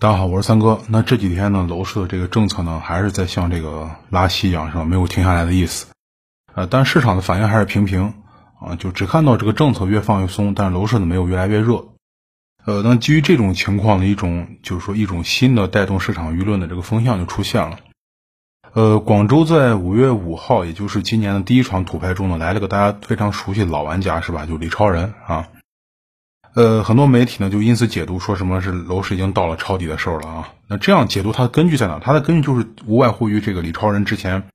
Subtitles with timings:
[0.00, 0.80] 大家好，我是三哥。
[0.88, 4.84] 那这几天呢，楼市的这个政策呢，还是在像这个拉稀一样，是吧？
[4.86, 5.88] 没有停下来的意思。
[6.54, 8.14] 呃，但市场的反应还是平平
[8.62, 11.88] 啊，就只看到这个政策越放越松，但楼市呢没有越来越热。
[12.64, 17.78] 呃，那基于这种情况的一种，就是说一种新的带动市场舆论的这个风向就出现了。
[18.72, 24.46] 呃，广州在五月五号，也就是今年的第一场土拍中呢，来了个大家非常熟悉的老玩家，是吧？
[24.46, 25.48] 就李超人啊。
[26.52, 30.48] 呃，很多媒体呢就因此解读说什么是楼市已经到了抄底的时候了啊？
[30.66, 32.00] 那这样解读它的根据在哪？
[32.00, 34.48] 它的根据就是无外乎于这个李超人之前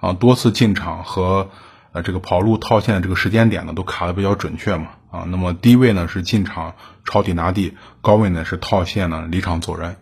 [0.00, 1.50] 啊多次进场和
[1.90, 5.24] 呃这个跑路套现的这个时间点呢都卡的比较准确嘛啊。
[5.26, 9.96] 那么低位呢是进场抄底拿地，高位呢是套现呢离场走人。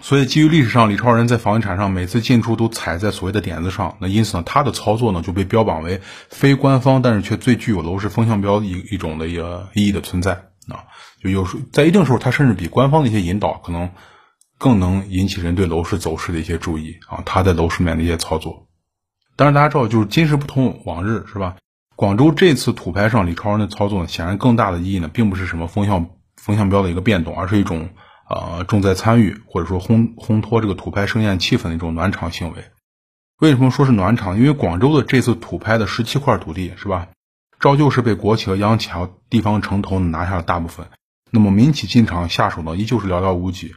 [0.00, 6.00] 所以基于历史上李超人在房地产上每次进出都踩在所谓的点子上，那因此呢他的操作呢就被标榜为
[6.30, 10.44] 非官方，但是却最具有楼市风向标一一种的一个意义的存在。
[11.22, 13.90] 就有时在一定时候，它甚至比官方的一些引导可能
[14.58, 17.22] 更能引起人对楼市走势的一些注意啊。
[17.24, 18.66] 他在楼市面的一些操作，
[19.36, 21.56] 当然大家知道，就是今时不同往日，是吧？
[21.94, 27.90] 广州这次土拍上李超人的操作呢，显然更大的意义呢，并不是什么风向风向标的一个变动，而是一种
[28.28, 32.64] 呃重在参与或者说烘烘托这个土拍盛宴气氛的一种暖场行为。
[33.38, 34.38] 为什么说是暖场？
[34.38, 37.08] 因为广州的这次土拍的十七块土地，是吧？
[37.60, 40.88] 照旧是被国企和央企还有地方城投拿下了大部分，
[41.32, 43.74] 那么民企进场下手呢，依旧是寥寥无几。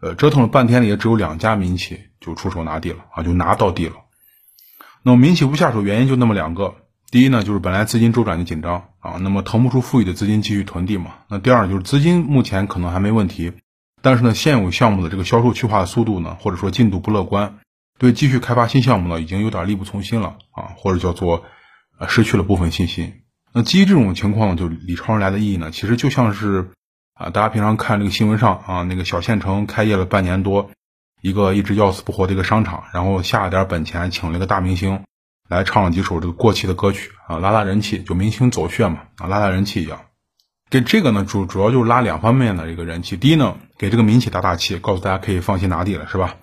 [0.00, 3.96] 呃，折腾了半天呢，也只有两家民企就出手拿地了啊，就拿到地了。
[5.02, 6.74] 那么民企不下手，原因就那么两个：
[7.10, 13.52] 第一呢，就是本来资金周转就紧张啊，那么腾不出富裕的资金继续囤地嘛；那第二就是资金目前可能还没问题，
[14.00, 17.58] 但是呢，现有项目的这个销售去化的速度呢，或者说进度不乐观，
[17.98, 21.44] 对继续开发新项目呢，已经有点力不从心了啊，或者叫做。
[21.98, 23.19] 啊，失去了部分信心。
[23.52, 26.70] 那基于这种情况，就李超人来的意义呢，其实就像是
[27.14, 30.70] 啊，大家平常看这个新闻上啊，那个小县城开业了半年多，
[31.20, 35.02] 一个一直要死不活的一个商场，然后下了点本钱，请了一个大明星
[35.48, 40.00] 来唱了几首这个过气的歌曲啊，拉拉人气，就明星走穴嘛啊，拉拉人气一样。
[40.70, 43.16] 给这个呢，主主要就是拉两方面的一个人气。
[43.16, 46.36] 第一呢，给这个民企打打气，告诉大家可以放心拿地了，是吧？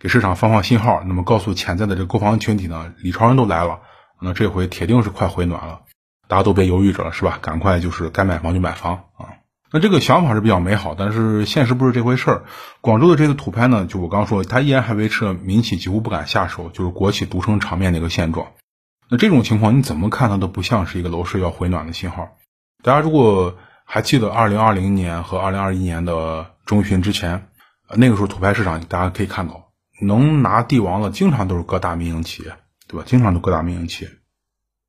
[0.00, 3.78] 给市场放放信号，那么告诉潜在的这个购房群体呢，李超人都来了。
[4.20, 5.82] 那这回铁定是快回暖了，
[6.28, 7.38] 大家都别犹豫着了，是吧？
[7.40, 9.40] 赶快就是该买房就买房啊！
[9.72, 12.44] 那这个想法是比较美好，但是现实不是这回事儿。
[12.82, 18.48] 广州的这次土拍呢，就我刚说，它依然还维持了民企几乎不敢下手，就是国企独撑场面的一个现状。
[19.08, 22.28] 那这种情况你怎么看它都不像是一个楼市要回暖的信号。
[22.82, 27.48] 大家如果还记得二零二零年和二零二一年的中旬之前，
[27.94, 29.70] 那个时候土拍市场大家可以看到，
[30.02, 32.52] 能拿地王的经常都是各大民营企业。
[32.90, 33.04] 对吧？
[33.06, 34.10] 经常都各大民营企业，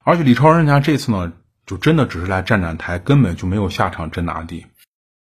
[0.10, 1.34] 而且李超人家这次呢，
[1.68, 4.66] 就真的只是来站站台，根本就没有下场真拿地。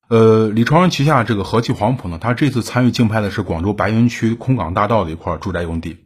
[0.10, 6.06] 呃，李超人旗下这个和记黄埔呢，他这次参与竞拍的是广州白云区空港大道的一块住宅用地。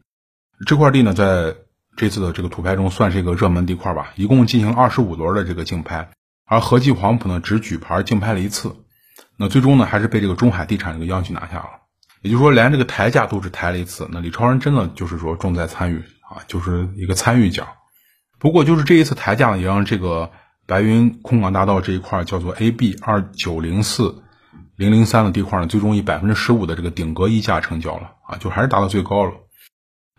[0.65, 1.55] 这块地呢，在
[1.97, 6.11] 这次的这个土拍中算是一个热门地块吧，一共进行二十五轮的这个竞拍，
[6.45, 8.77] 而和记黄埔呢只举牌竞拍了一次，
[9.37, 11.69] 那最终呢还是被这个中海地产这个央企拿下了。
[12.21, 14.07] 也就是说，连这个抬价都只抬了一次。
[14.09, 16.01] 那李超人真的就是说重在参与。
[16.33, 17.67] 啊，就是一个参与奖，
[18.43, 20.29] 不过就是这一次抬价呢，也让这个
[20.67, 24.21] 白云空港大道这一块叫做 A B 二九零四
[24.75, 29.31] 零零三的地块呢，最终以百分之十五的这个顶格溢价成交了啊，就还是达到最高了。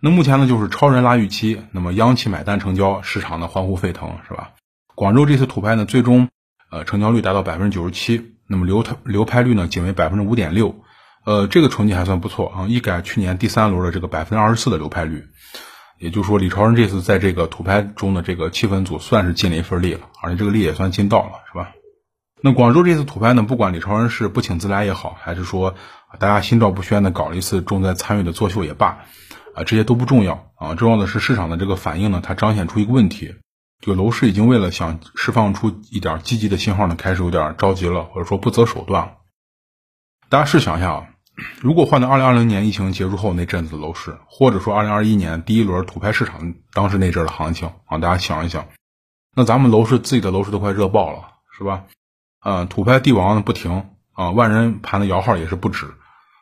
[0.00, 4.52] 那目前呢，就是超人拉预期，那么央企买单成交，市场呢欢呼沸腾，是吧？
[4.94, 6.30] 广州这次土拍呢，最终
[6.70, 10.76] 呃成交率达到百分之九十七，那么流流拍率呢仅为百分之五点六，
[11.26, 15.26] 呃，这个成绩还算不错啊，一改去年第三轮的这个百分之二十四的流拍率。
[15.98, 21.72] 也就是说，李超人这次在这个土拍中的这个气氛组算是尽了一份力了，而且这个力也算尽到了，是吧？
[22.42, 25.74] 那广州这次土拍呢，不管李超人是不请自来也好，还是说
[26.18, 29.04] 大家心照不宣的搞了一次重在参与的作秀也罢，
[29.54, 33.34] 啊，这些都不重要啊，重要的是市场的这个反应呢，它彰显出一个问题，
[33.80, 39.12] 就楼市已经为了想释放出一点积极的信号呢，开始有点着急了，或者说不择手段了。
[40.28, 41.06] 大家试想一下啊。
[41.60, 48.66] 如果换到二零二零年疫情结束后那阵子的楼市，或者说二零二一年第一轮土拍市场当时那阵的行情啊，大家想一想，
[49.34, 51.84] 那咱们楼市自己的楼市都快热爆了，是吧？
[52.38, 55.86] 啊，土拍帝王不停啊，万人盘的摇号也是不止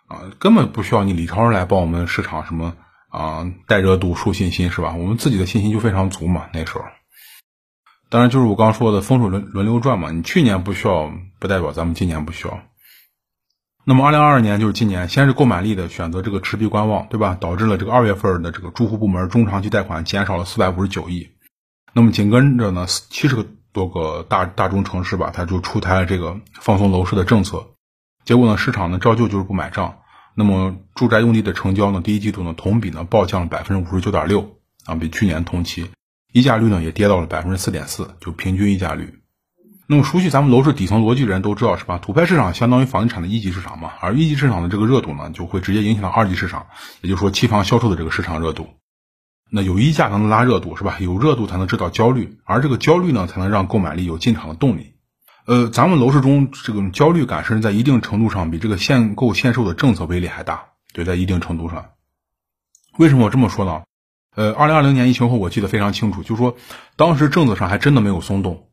[0.08, 2.74] 啊，根本不需要你李超来帮我们市场什么
[3.08, 4.94] 啊带热度、树信心，是吧？
[4.94, 6.48] 我们自己的信心就非常足嘛。
[6.52, 6.84] 那时候，
[8.10, 12.60] 当然就是我刚说的风水轮轮流转嘛，你去年不需要，不代表咱们今年不需要。
[13.84, 17.36] 那么，二零二二年就是今年，先是购买力的选择这个持币观望，对吧？
[17.40, 21.30] 导致了这个二月份的这个住户部门中长期贷款减少了四百五十九亿。
[21.92, 27.70] 那么紧跟着呢，七十个多个大大中城市吧，它就出台了这个放松楼市的政策。
[28.24, 29.98] 结果呢，市场呢照旧就是不买账。
[30.36, 35.90] 那么住宅用地的成交呢，第一季度呢同比呢暴降了百分之五十九点六啊，比去年同期，
[36.32, 39.21] 溢价率呢也跌到了百分之四点四，就平均溢价率。
[39.92, 41.98] 那么熟悉咱们楼市底层逻辑的人都知道是吧？
[41.98, 46.68] 土拍市场相当于房地产的一级市场嘛，而一级市场的这个热度呢，就会直接影响到二级市场，
[47.02, 48.68] 也就是说期房销售的这个市场热度。
[49.50, 50.96] 那有溢价才能拉热度是吧？
[50.98, 54.94] 有热度才能制造焦虑，而这个焦虑呢，才能让购买力有进场的动力。
[55.44, 60.68] 呃，咱们楼市中这个焦虑感，甚至在一定程度上比这个限购限售的政策威力还大。
[60.94, 61.90] 对，在一定程度上，
[62.96, 63.82] 为什么我这么说呢？
[64.34, 66.56] 呃，二零二零年疫情后，我记得非常清楚，就说
[66.96, 68.68] 当时政策上还真的没有松动。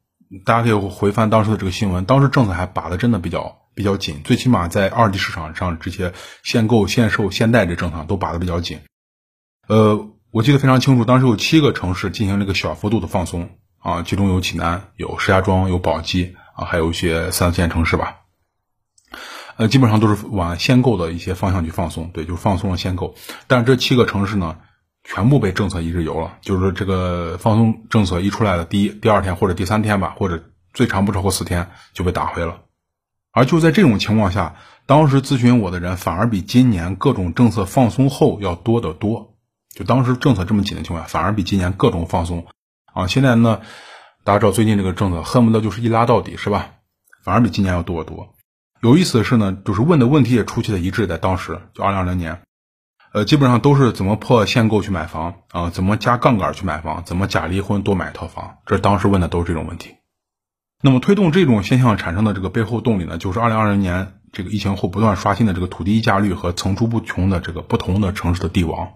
[0.45, 8.81] 大家可以回翻当时的这个新闻，当时政策还把的真的比较比较紧，最起码在二级市场上这些限购、限售、限贷这政策都把的比较紧。
[9.67, 13.49] 呃，我记得非常清楚，当时有七个城市进行了一个小幅度的放松
[13.79, 18.17] 啊，其中有济南、有石家庄、有宝鸡啊，还有一些三四线城市吧。
[19.57, 23.15] 呃，基本上都是往限购的一些方向去放松，对，就放松了限购。
[23.47, 24.57] 但是这七个城市呢？
[25.11, 32.59] 全部被政策一日游了，就是说这个放松政策一出来的第一、第二天或者第三天吧，或者最长不超过四天就被打回了。
[33.31, 39.33] 而就在这种情况下，当时咨询我的人反而比今年各种政策放松后要多得多。
[39.73, 42.45] 就当时政策这么紧的情况下，反而比今年各种放松
[42.93, 43.07] 啊。
[43.07, 43.61] 现在呢，
[44.23, 46.73] 大家知道最近这个政策恨不得就是一拉到底，是吧？
[47.23, 48.35] 反而比今年要多得多。
[48.79, 52.41] 有意思的是呢，就是问的问题也出奇的一致，在当时就二零二零年。
[53.11, 55.69] 呃，基本上都是怎么破限购去买房啊？
[55.71, 57.03] 怎么加杠杆去买房？
[57.05, 58.57] 怎么假离婚多买一套房？
[58.67, 59.95] 这当时问的都是这种问题。
[60.81, 68.93] 那么推动这种现象产生的这个背后动力呢，就是二零二零年这个疫情后不断刷新的这个土地溢价率和层出不穷的这个不同的城市的地王，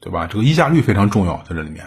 [0.00, 0.26] 对吧？
[0.26, 1.86] 这个溢价率非常重要在这里面。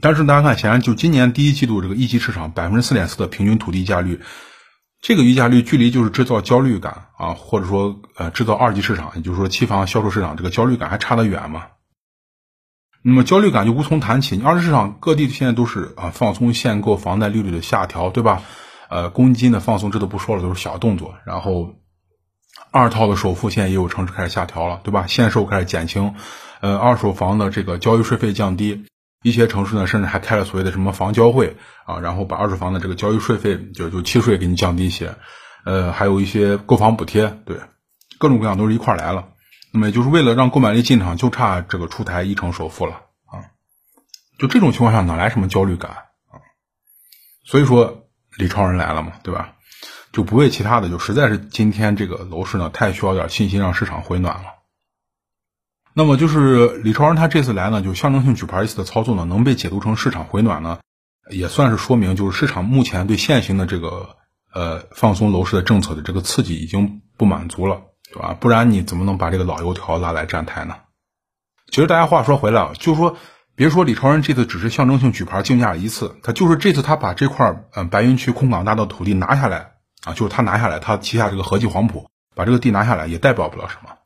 [0.00, 4.20] 但是大家看，显然就今年第一季度这个一级市场百分之四点四的平均土地溢价率。
[5.06, 11.66] 这个溢价率距离就是制造焦虑感啊，或者说呃制造二级市场，也就是说期房销售市场这个焦虑感还差得远嘛。
[13.02, 14.36] 那么焦虑感就无从谈起。
[14.36, 18.42] 你二级市场各地现在都是啊放松限购、房贷利率的下调，对吧？
[18.88, 21.14] 呃，公积金的放松这都不说了，都是小动作。
[21.24, 21.76] 然后
[22.72, 25.06] 二套的首付现在也有城市开始下调了，对吧？
[25.06, 26.16] 限售开始减轻，
[26.60, 28.86] 呃，二手房的这个交易税费降低。
[29.22, 35.16] 一些城市呢，甚至还开了所谓的什么房交会啊，然后把二手房的这个交易税费就就契税给你降低一些，
[35.64, 37.58] 呃，还有一些购房补贴，对，
[38.18, 39.28] 各种各样都是一块来了。
[39.72, 42.92] 那么也就是为了让购买力进场，就差这个出台一成首付了
[43.26, 43.50] 啊。
[44.38, 46.38] 就这种情况下，哪来什么焦虑感啊？
[47.44, 48.06] 所以说
[48.38, 49.54] 李超人来了嘛，对吧？
[50.12, 54.55] 就不为其他的，就实在是今天这个楼市呢，太需要点信心，让市场回暖了。
[55.98, 60.78] 那么就是李超人他这次来呢，就象征性举牌一次的操作呢，能被解读成市场回暖呢，
[61.30, 64.10] 也算是说明就是市场目前对现行的这个
[64.52, 67.80] 呃放松楼市的政策的这个刺激已经不满足了，
[68.12, 68.36] 对吧？
[68.38, 70.74] 不然你怎么能把这个老油条拉来站台呢？
[71.70, 73.16] 其实大家话说回来啊，就说
[73.54, 79.70] 别说李超人这次只是象征性举牌竞价一次，他就是这次他把这块嗯白云区空港大道土地拿下来
[80.04, 83.96] 啊，就是他拿下来，他旗下这个和记黄埔把这个地拿下来，也代表不了什么，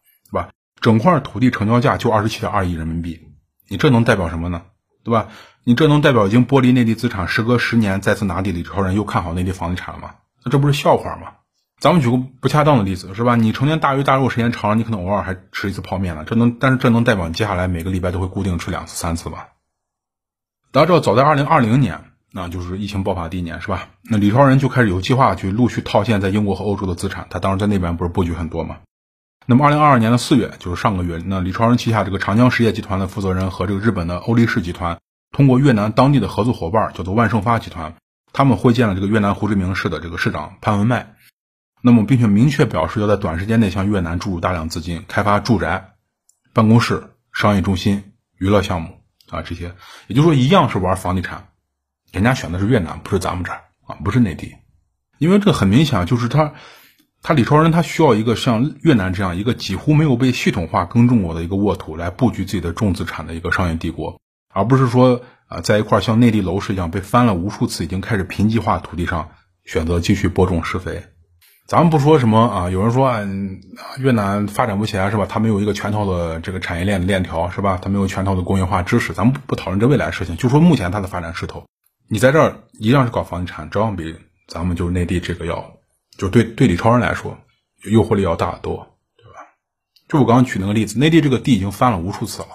[0.80, 3.20] 整块土地成交价就二十七点二亿人民币，
[3.68, 4.62] 你这能代表什么呢？
[5.04, 5.28] 对吧？
[5.64, 10.14] 你这能代表已经剥离内地资产，时隔十年再次拿地，李超人又看好内地房地产了吗？
[10.44, 11.32] 那这不是笑话吗？
[11.78, 13.36] 咱们举个不恰当的例子，是吧？
[13.36, 19.38] 你成天大鱼大肉时间长了，你可能偶尔还吃一次泡面了，这能，但是这能代表你接下来每个礼拜都会固定吃两次、三次吗？
[20.72, 23.88] 大家知道，早在二零二零年，那就是疫情爆发第一年，是吧？
[24.02, 28.78] 那李超人就开始有计划去陆续套现在英国和欧洲的资产，他当时在那边不是布局很多吗？
[29.50, 35.00] 那么，二零二二年的四月，就是上个月，那李超人旗下这个长江实业集团的负责人和这个日本的欧力士集团，
[35.33, 37.97] 通过越南当地的合作伙伴，叫做万盛发集团，
[38.33, 41.16] 他们会见了这个越南胡志明市的这个市长潘文迈，
[41.83, 45.95] 那么，并且明确表示要在短时间内向越南注入大量资金，开发住宅、
[46.52, 49.75] 办公室、商业中心、娱乐项目啊这些，
[50.07, 51.49] 也就是说，一样是玩房地产，
[52.12, 54.54] 人家选的是越南，不是咱们这儿啊，不是内地，
[55.19, 56.54] 因为这很明显就是他。
[57.22, 64.20] 他李超人他需要一个像越南这样一个几乎没有被系统化耕种过的一个沃土来布局自己的重资产的一个商业帝国，
[64.54, 69.30] 而不是说啊在一块像内地楼市一样被翻了无数次已经开始贫瘠化土地上
[69.64, 71.04] 选择继续播种施肥。
[71.66, 73.20] 咱们不说什么啊，有人说啊
[73.98, 75.26] 越南发展不起来是吧？
[75.28, 77.78] 他没有一个全套的这个产业链的链条是吧？
[77.80, 79.12] 他没有全套的工业化知识。
[79.12, 81.66] 咱们不讨论这未来事情，就说目前它的发展势头，
[82.08, 84.16] 你在这儿一样是搞房地产，照样比
[84.48, 85.74] 咱们就是内地这个要。
[86.20, 87.38] 就对对李超人来说，
[87.82, 89.40] 诱惑力要大得多，对吧？
[90.06, 92.48] 就我刚刚举那个例子，内地这个地已经翻了无数次了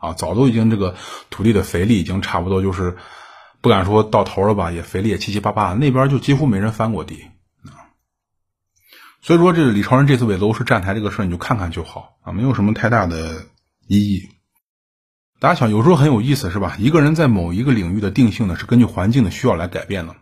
[0.00, 0.96] 啊，早都已经这个
[1.30, 2.96] 土地的肥力已经差不多就是
[3.60, 7.28] 不敢说到头了吧，也肥力也七七八八，那边就几乎没人翻过地
[7.64, 7.94] 啊。
[9.20, 13.46] 所以说，这个李超人这次为楼市站台这个事儿，你就看看就好啊，没有什么太大的
[13.86, 14.28] 意义。
[15.38, 16.74] 大家想，有时候很有意思，是吧？
[16.80, 20.16] 一个人在某一个领域的定性呢，是根据环境的需要来改变的。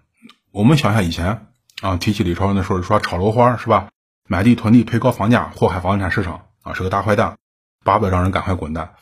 [0.51, 1.47] 我们想想以前
[1.81, 3.89] 啊，提起李超人的时候，说炒楼花是吧？
[4.29, 7.37] 买地囤地，推高房价，祸害房地产市场啊，是个大坏蛋，
[7.85, 8.93] 巴不得让人赶快滚蛋。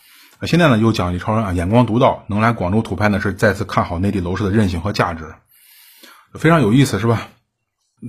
[0.40, 5.34] 那现在呢，又讲李超人啊，眼光独到，能来广州土拍呢，是再次看好内地楼市的韧性和价值，
[6.34, 7.28] 非常有意思，是吧？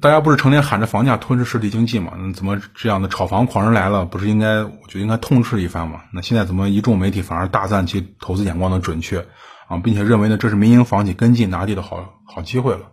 [0.01, 2.13] 大家不是成天喊着房价吞噬实体经济嘛？
[2.15, 6.03] 那怎么这样的炒房狂人来了，不是应该我就应该痛斥一番嘛？
[6.13, 9.25] 那现在怎么一众媒体反而大赞其投资眼光的准确
[9.67, 12.91] 啊，并且认为呢这是民营房企跟进拿地的好好机会了？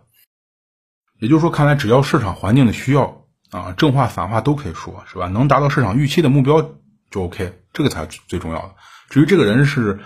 [1.19, 5.27] 也就是说，看来只要市场环境的需要啊，正话反话都可以说，是吧？
[5.27, 6.71] 能达到市场预期的目标
[7.11, 8.71] 就 OK，这个才最重要的。
[9.09, 9.99] 至于这个人是。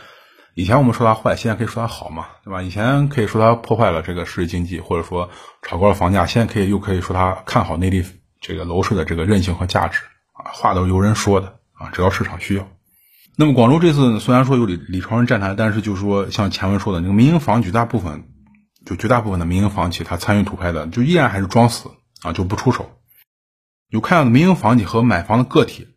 [0.53, 2.61] 以前我们说他坏，现在可以说他好嘛，对吧？
[2.61, 5.29] 以前可以说他破坏了这个市经济，或者说
[5.61, 8.03] 炒高了房价，现在可以又可以说他看好内地
[8.41, 10.01] 这个楼市的这个韧性和价值
[10.33, 12.67] 啊，话都是由人说的啊，只要市场需要。
[13.37, 18.25] 那么广州这次虽然说有李李超人站台，但是就是说像前文说的那个民营房绝大部分，
[18.85, 22.91] 就绝大部分的民营房企，他参与土拍的，就依然还是装死啊，就不出手。
[23.89, 25.87] 有看到民营房企和买房的个体。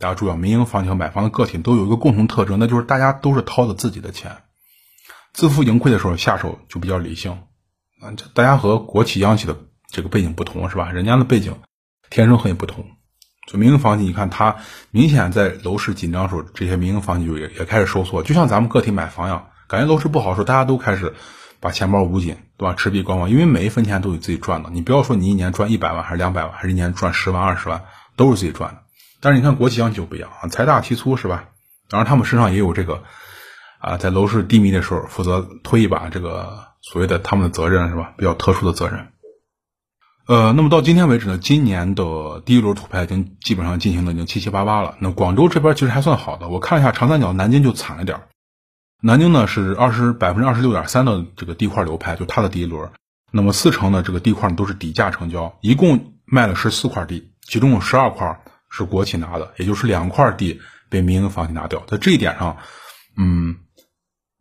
[0.00, 4.42] 大家注意啊，民营房企和买房的个体都有一个共同特征，那就是大家都是掏的自己的钱，
[5.32, 7.32] 自负盈亏的时候下手就比较理性。
[8.02, 9.56] 啊，大家和国企、央企的
[9.88, 10.90] 这个背景不同，是吧？
[10.90, 11.56] 人家的背景
[12.10, 12.84] 天生很不同。
[13.46, 14.56] 就民营房企，你看它
[14.90, 18.22] 明显在楼市紧张的时候，这些民营房企就也也开始收缩。
[18.22, 21.14] 就像咱们个体买房一样，感觉楼市不好时候，大家都开始
[21.64, 22.74] 把钱包捂紧，对吧？
[22.74, 24.68] 持币观望，因为每一分钱都有自己赚的。
[24.68, 27.84] 你不要说你一年赚一百万还是两百万，还是一年赚十万、二十万，
[28.16, 28.82] 都是自己赚的。
[29.22, 31.46] 但是你看国企央企就不一样啊，财大气粗是吧？
[31.88, 33.02] 当然他们身上也有这个
[33.78, 38.12] 啊，在楼市低迷的时候负责推一把这个所谓的他们的责任是吧？
[38.18, 39.08] 比较特殊的责任。
[40.26, 44.96] 呃，那么到今天为止呢，今年的第一轮土拍已经基本上进行的已经七七八八了。
[45.00, 48.20] 那广州这边其实还算好的，我看了一下长三角，南京就惨了点
[49.06, 52.90] 南京呢是二十百分之二十六点三的这个地块流拍，就它的第一轮。
[53.30, 58.40] 那么四成的这个地块都是底价成交，一共卖了十四块地，其中有十二块。
[58.76, 62.56] 是国企拿的，也就是两块地被民营房企拿掉，在这一点上，
[63.16, 63.54] 嗯，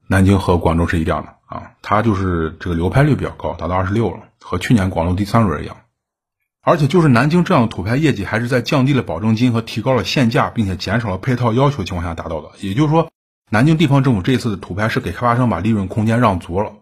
[0.08, 5.78] 南京和广州是一样的啊，它就是这个流拍率比较高，达到二十六了，和去年广州第三轮一样。
[6.64, 12.50] 而且就是南京这样的土拍业绩，还是在降低了保证金和提高了限价，并且减少了配套要求情况下达到的。
[12.60, 13.12] 也就是说，
[13.54, 16.74] 南京地方政府这次的土拍是给开发商把利润空间让足了，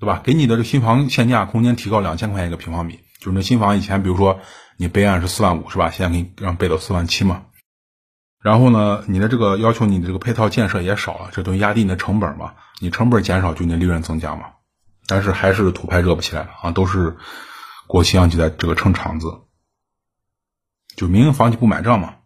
[0.00, 0.22] 对吧？
[0.24, 4.40] 给你的这新房限价空间提高两千块钱一个平方米，就是那新房以前比如说。
[4.76, 5.88] 你备案是四万五是吧？
[5.90, 7.44] 现在给你让备到四万七嘛。
[8.42, 12.54] 然后呢，你的这个要求，你的这个配套建设也少了，这等于压低你的成本嘛。
[12.80, 14.46] 你成本减少，就你的利润增加嘛。
[15.06, 17.16] 但是还是土拍热不起来了啊，都是
[17.86, 19.42] 国企央企在这个撑场子，
[20.96, 22.16] 就民营房企不买账嘛。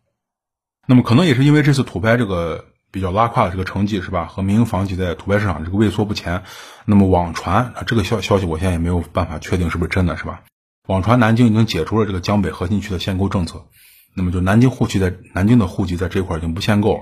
[0.87, 4.27] 那么可能也是因为这次土拍这个比较拉胯的这个成绩是吧？
[4.27, 6.43] 和民营房企在土拍市场这个畏缩不前。
[6.85, 10.43] 那么网传啊，这个消消息我现在也没有办法确定是不是真的，是吧？
[10.87, 13.67] 网传南京已经解除了这个江北核心区的限购政策，
[14.15, 17.01] 那么就南京户籍在南京的户籍在这块已经不限购了。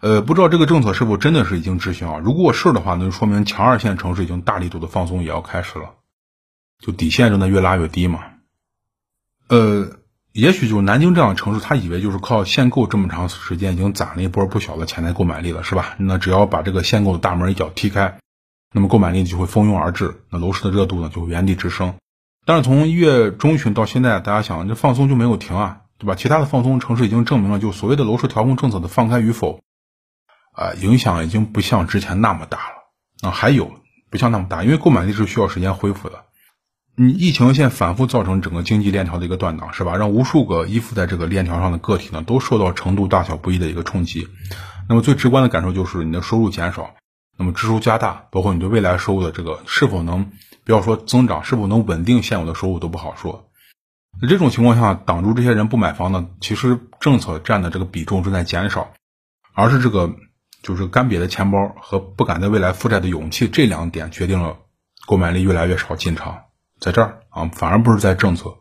[0.00, 2.18] 呃，不知道这个政策是否真的是已经执行啊？
[2.18, 5.94] 如果是的话，那就说明强二线城市已经大力度的放松也要开始了，
[6.78, 8.20] 就底线正在越拉越低嘛。
[9.48, 9.98] 呃，
[10.32, 15.94] 也许就是南京这样的城市，他以为就是靠限购这么长时间已经攒了一波不小的潜在购买力了，是吧？
[15.98, 18.18] 那只要把这个限购的大门一脚踢开，
[18.72, 21.94] 那么购买力就会蜂拥而至，那楼市的热度呢就会原地直升。
[22.46, 26.14] 但是从一月中旬到现在，大家想这放松就没有停啊，对吧？
[26.14, 29.60] 其他的放松城市已经证明了，就所谓的楼市调控政策的放开与否，
[30.52, 33.30] 啊，影响已经不像之前那么大了啊。
[33.30, 33.70] 还有
[34.08, 36.24] 不像那么大，因为购买力是需要时间恢复的。
[36.94, 39.96] 你疫情现在反复造成整个经济链条的一个断档，是吧？
[39.96, 44.28] 让无数个依附在这个链条上的个体呢，都受到程度大小不一的一个冲击。
[44.88, 46.94] 那么最直观的感受就是你的收入减少，
[47.38, 50.30] 那么支出加大，包括你对未来收入的这个是否能。
[50.64, 53.48] 不要说增长，是否能稳定现有的收入都不好说。
[54.20, 56.28] 那这种情况下，挡住这些人不买房呢？
[56.40, 58.92] 其实政策占的这个比重正在减少，
[59.54, 60.14] 而是这个
[60.62, 64.58] 就是干瘪的钱包和不敢在未来负债的勇气这两点决定了
[65.06, 66.42] 购买力越来越少进场，
[66.82, 68.58] 在这儿啊，反而不是在政策。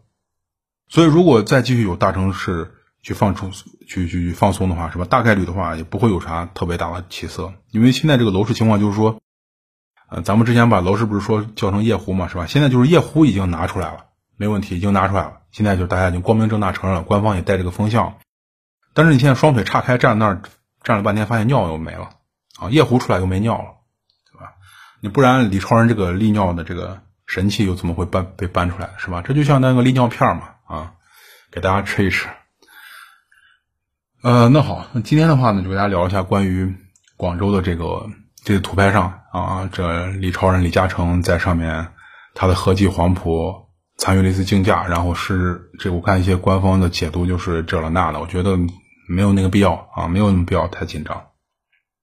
[0.87, 5.03] 所以，如果再继续有大城市去放出去去放松的话，是吧？
[5.03, 9.19] 大概率的话也不会有啥特别大的起色，因为现在这个楼市情况就是说。
[10.13, 12.45] 呃，咱们之前把楼市不是说叫成夜壶嘛，是吧？
[12.45, 15.37] 现在就是夜壶已经拿出来了，没问题，已经拿出来了。
[15.51, 18.17] 现在就是大家已经光明正大承认了，官方也带这个风向。
[18.93, 20.41] 但是你现在双腿岔开站那儿
[20.83, 22.09] 站了半天，发现尿又没了
[22.59, 23.75] 啊，夜壶出来又没尿了，
[24.29, 24.55] 对吧？
[24.99, 27.01] 你不然李超人这个利尿的这个
[27.31, 29.21] 神器又怎么会搬被搬出来，是吧？
[29.21, 30.91] 这就像那个利尿片嘛，啊，
[31.49, 32.27] 给大家吃一吃。
[34.21, 36.75] 呃，那好，那今天的话呢，就给大家聊一下关于
[37.15, 38.05] 广州的这个
[38.43, 41.87] 这个图拍上啊，这李超人李嘉诚在上面，
[42.33, 48.57] 他的合计黄埔参与了一次竞价，然后是这我看一些官方的解读就是这了那了，我觉得
[49.07, 51.27] 没有那个必要啊，没有那么必要太紧张。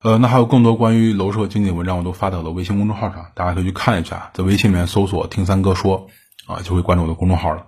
[0.01, 6.07] 呃，那还有更多关于楼市和经济的文章，我都发到了微信公众号上，大家可以去看一下，在微信里面搜索“听三哥说”，
[6.47, 7.67] 啊，就会关注我的公众号了。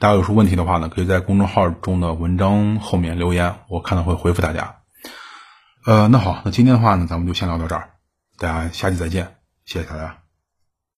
[0.00, 4.76] 大家有什么问题的话呢，可以在公众号中的文章后面留言，我看到会回复大家。
[5.86, 7.90] 呃，那好，那今天的话呢，咱们就先聊到这儿，
[8.38, 10.27] 大家下期再见，谢谢大家。